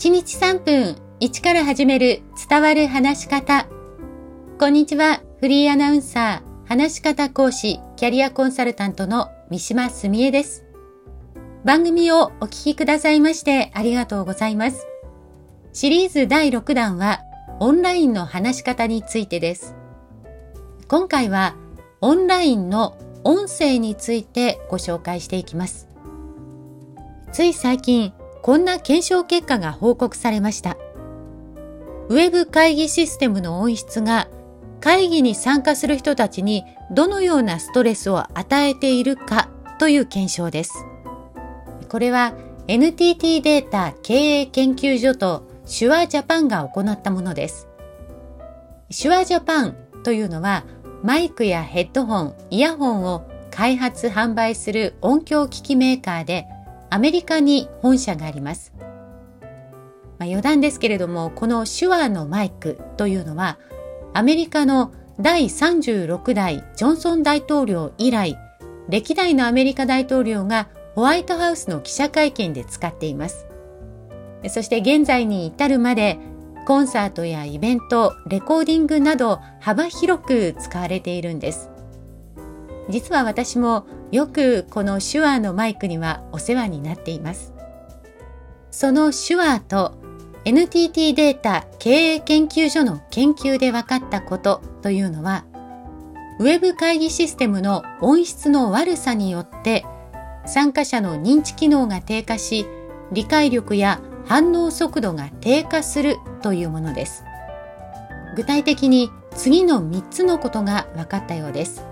[0.00, 3.68] 1日3分1から始める伝わる話し方。
[4.58, 5.20] こんにちは。
[5.40, 10.64] フリーアナウンサー、話し方講師、キャリアコンサルタントの三島澄江です。
[11.66, 14.86] 番組をお聞きくださいましてありがとうございます。
[15.74, 17.20] シリーズ第6弾は
[17.58, 19.76] オンラインの話し方についてです。
[20.88, 21.56] 今回は
[22.00, 25.90] オンラインの音声についてご紹介していきます。
[27.32, 30.76] つい最近、こんな検証結果が報告されました。
[32.08, 34.28] ウェブ会議システムの音質が
[34.80, 40.86] 会議に参加する人たちにどのようなストレスを与えているかという検証です。
[41.88, 42.34] これは
[42.66, 47.68] NTT データ経営研究所と手話ジャパンが行ったものです。
[48.90, 50.64] 手話ジャパンというのは
[51.02, 56.46] マイクやヘッドホン、イヤホンを開発販売する音響機器メーカーで
[56.90, 58.72] アメリカに本社があります。
[60.18, 63.58] まあ、余談ですけれども、この手話のマイクというのは、
[64.12, 68.36] アメリカの第36代ジョンソン大統領以来、
[68.88, 73.46] 歴代のアメリカ大統領がホワイトハウスの記者会見で使っています。
[74.48, 76.18] そして現在に至るまで、
[76.66, 81.70] コンサートやイベント、レコーディングなど幅広く使われているんです。
[82.90, 87.52] 実は私もよくこの手話のマイクにはお世話になっています。
[88.70, 89.94] その手話と
[90.44, 95.44] NTT データ経営研究所の研究で分かったことというのは、
[96.38, 99.84] ウェブ会議システムの音質の悪さによって
[100.46, 102.66] 参加者の認知機能が低下し、
[103.12, 107.24] 理解力や反応速度が低下するというものです。
[108.36, 111.84] 具体的に次の3つのことが分かったようです。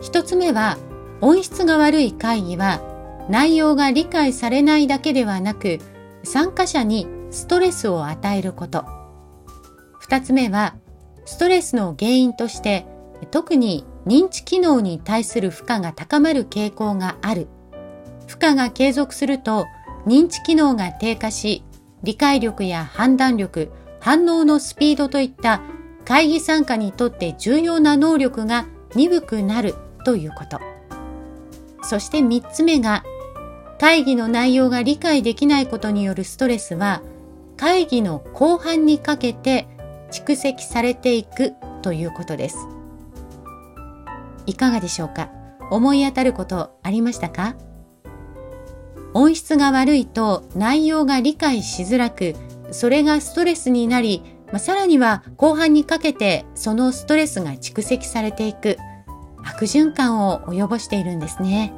[0.00, 0.78] 1つ目は
[1.20, 2.80] 音質が悪い会議は
[3.28, 5.78] 内容が理解されないだけではなく
[6.24, 8.84] 参加者にストレスを与えること。
[10.00, 10.74] 二つ目は
[11.24, 12.86] ストレスの原因として
[13.30, 17.46] 特に認知機能に対する負荷が高まる傾向がある。
[18.26, 19.66] 負荷が継続すると
[20.06, 21.62] 認知機能が低下し
[22.02, 23.70] 理解力や判断力、
[24.00, 25.60] 反応のスピードといった
[26.06, 29.74] 会議参加にとって重要な能力が鈍くなる
[30.04, 30.60] ということ。
[31.82, 33.04] そして3つ目が、
[33.78, 37.02] 会議の内容が理解できないことによるストレスは、
[37.56, 39.66] 会議の後半にかけて
[40.10, 42.56] 蓄積されていくということです。
[44.46, 45.30] いかがでしょうか？
[45.70, 47.56] 思い当たることありましたか？
[49.14, 52.34] 音質が悪いと内容が理解しづらく、
[52.70, 58.76] それがストレスになり、まあ、さらには後半にかけてそのストレスが蓄積されていく。
[59.44, 61.72] 悪循環を及ぼしているんですね。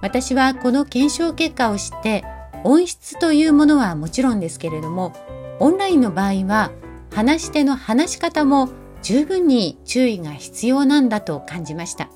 [0.00, 2.24] 私はこの検証結果を知って
[2.64, 5.12] 音質というものはもちろんですけれども
[5.60, 6.72] オンラインの場合は
[7.12, 8.68] 話し手の話し方も
[9.02, 12.10] 十分に注意が必要なんだと感じました。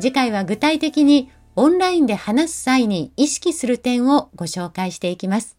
[0.00, 5.56] 次回は具体的にオンラインで話す際に意識する点をご紹介していきます。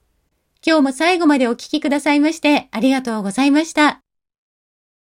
[0.66, 4.03] 今日も最後までお聞きくださいましてありがとうございました。